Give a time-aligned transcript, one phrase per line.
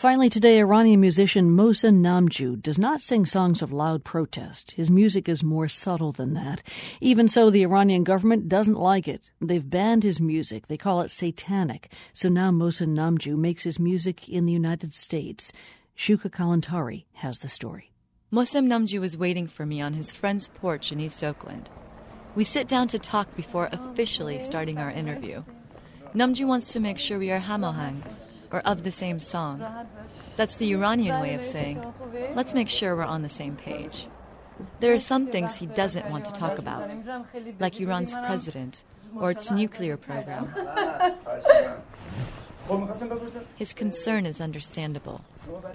[0.00, 4.70] Finally, today, Iranian musician Mohsen Namjoo does not sing songs of loud protest.
[4.70, 6.62] His music is more subtle than that.
[7.02, 9.30] Even so, the Iranian government doesn't like it.
[9.42, 10.68] They've banned his music.
[10.68, 11.92] They call it satanic.
[12.14, 15.52] So now Mohsen Namjoo makes his music in the United States.
[15.94, 17.92] Shuka Kalantari has the story.
[18.32, 21.68] Mohsen Namjoo was waiting for me on his friend's porch in East Oakland.
[22.34, 25.44] We sit down to talk before officially starting our interview.
[26.14, 28.02] Namjoo wants to make sure we are hamohang,
[28.50, 29.64] or of the same song.
[30.36, 31.84] That's the Iranian way of saying,
[32.34, 34.06] let's make sure we're on the same page.
[34.80, 36.90] There are some things he doesn't want to talk about,
[37.58, 38.84] like Iran's president
[39.16, 40.54] or its nuclear program.
[43.56, 45.20] His concern is understandable.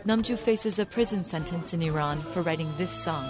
[0.06, 3.26] Namjoo faces a prison sentence in Iran for writing this song.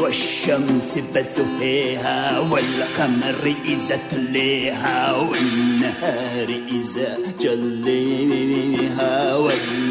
[0.00, 0.98] والشمس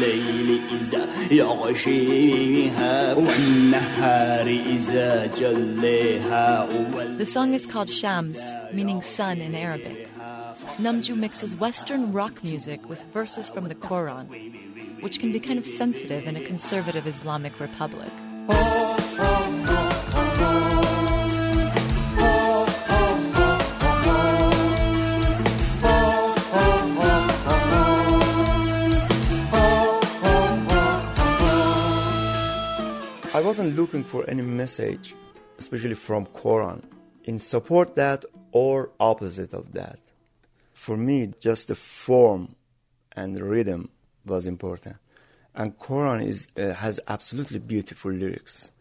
[0.06, 0.60] الليل
[2.66, 6.68] إذا والنهار إذا جليها
[7.18, 8.40] The song is called Shams,
[8.72, 10.08] meaning sun in Arabic.
[10.80, 14.26] Namjoo mixes Western rock music with verses from the Quran,
[15.02, 18.12] which can be kind of sensitive in a conservative Islamic republic.
[33.36, 35.14] I wasn't looking for any message,
[35.58, 36.80] especially from Quran,
[37.24, 40.00] in support that or opposite of that
[40.76, 42.54] for me, just the form
[43.12, 43.88] and the rhythm
[44.26, 44.96] was important.
[45.54, 48.72] And Quran is, uh, has absolutely beautiful lyrics.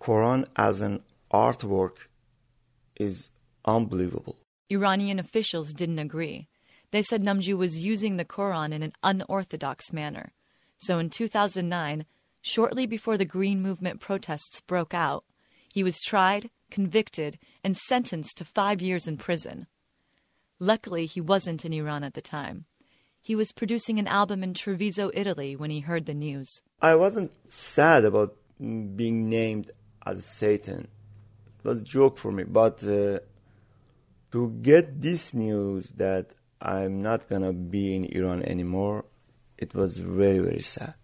[0.00, 1.96] Quran as an artwork
[2.94, 3.30] is
[3.64, 4.36] unbelievable.
[4.70, 6.46] Iranian officials didn't agree.
[6.92, 10.32] They said Namjoo was using the Quran in an unorthodox manner.
[10.78, 12.04] So in 2009,
[12.42, 15.24] shortly before the Green Movement protests broke out,
[15.72, 19.66] he was tried, convicted, and sentenced to five years in prison.
[20.58, 22.66] Luckily, he wasn't in Iran at the time.
[23.22, 26.60] He was producing an album in Treviso, Italy, when he heard the news.
[26.80, 29.70] I wasn't sad about being named
[30.04, 30.88] as Satan.
[31.58, 33.20] It was a joke for me, but uh,
[34.32, 39.04] to get this news that I'm not gonna be in Iran anymore,
[39.56, 40.94] it was very, very sad.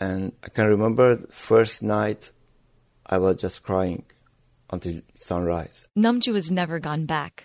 [0.00, 2.32] And I can remember the first night
[3.06, 4.04] I was just crying
[4.70, 5.84] until sunrise.
[5.96, 7.44] Namjoo has never gone back.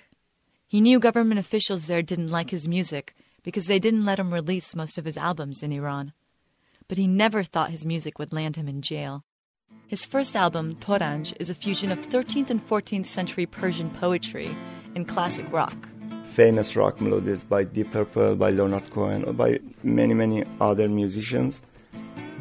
[0.66, 4.76] He knew government officials there didn't like his music because they didn't let him release
[4.76, 6.14] most of his albums in Iran.
[6.88, 9.24] But he never thought his music would land him in jail.
[9.88, 14.50] His first album, Toranj, is a fusion of 13th and 14th century Persian poetry
[14.96, 15.76] and classic rock.
[16.26, 21.62] Famous rock melodies by Deep Purple, by Leonard Cohen, or by many, many other musicians.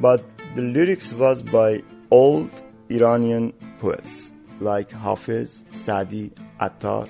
[0.00, 0.22] But
[0.54, 2.50] the lyrics was by old
[2.90, 7.08] Iranian poets like Hafiz, Sadi, Attar,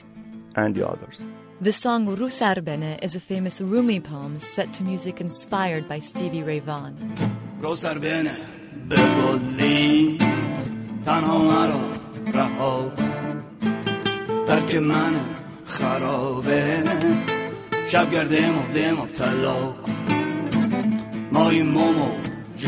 [0.56, 1.22] and the others.
[1.61, 6.43] The song Ru Sarbene is a famous Rumi poem set to music inspired by Stevie
[6.43, 6.97] Ray Vaughan.
[17.89, 18.15] شب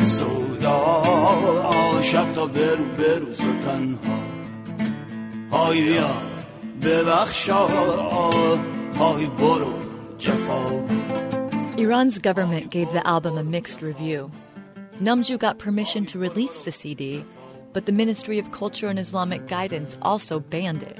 [0.05, 0.93] سودا
[2.03, 4.19] شب تا برو بروز و تنها
[5.51, 6.11] های بیا
[6.83, 7.67] ببخشا
[8.99, 9.73] های برو
[10.19, 10.87] جفا
[11.79, 14.31] Iran's government gave the album a mixed review.
[15.07, 17.23] Namjoo got permission to release the CD,
[17.75, 20.99] but the Ministry of Culture and Islamic Guidance also banned it.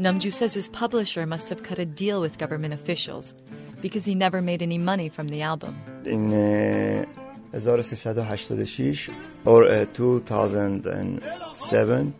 [0.00, 3.34] Namjoo says his publisher must have cut a deal with government officials
[3.80, 5.76] because he never made any money from the album.
[6.04, 7.04] In uh,
[7.52, 9.10] 1386
[9.44, 12.14] or uh, 2007,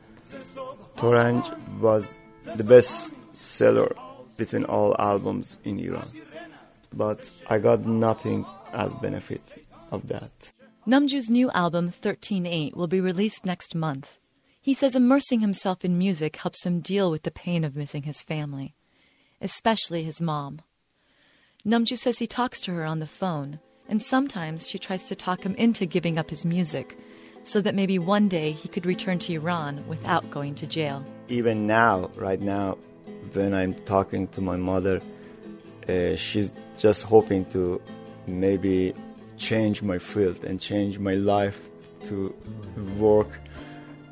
[0.96, 2.14] Toranj was
[2.54, 3.94] the best seller
[4.36, 6.08] between all albums in Iran.
[6.92, 9.42] But I got nothing as benefit
[9.90, 10.52] of that.
[10.86, 14.18] Namjoo's new album 138 will be released next month.
[14.60, 18.22] He says immersing himself in music helps him deal with the pain of missing his
[18.22, 18.74] family,
[19.40, 20.60] especially his mom.
[21.66, 23.60] Namjoo says he talks to her on the phone,
[23.92, 26.96] and sometimes she tries to talk him into giving up his music
[27.44, 31.04] so that maybe one day he could return to Iran without going to jail.
[31.28, 32.78] Even now, right now,
[33.34, 35.02] when I'm talking to my mother,
[35.90, 37.82] uh, she's just hoping to
[38.26, 38.94] maybe
[39.36, 41.60] change my field and change my life
[42.04, 42.34] to
[42.98, 43.28] work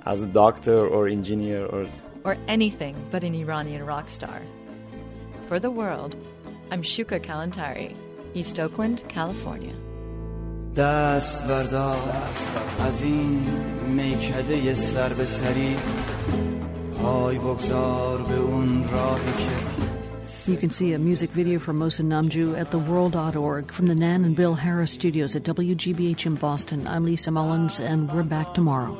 [0.04, 1.86] as a doctor or engineer or
[2.24, 4.42] or anything but an Iranian rock star.
[5.48, 6.16] For the world,
[6.70, 7.96] I'm Shuka Kalantari,
[8.34, 9.74] East Oakland, California.
[10.76, 11.96] دست بردار
[12.86, 13.40] از این
[13.88, 15.76] میکده سر به سری
[17.02, 19.70] پای بگذار به اون راهی که
[20.46, 24.34] You can see a music video for Mohsen Namjoo at theworld.org from the Nan and
[24.34, 26.88] Bill Harris studios at WGBH in Boston.
[26.88, 28.92] I'm Lisa Mullins, and we're back tomorrow.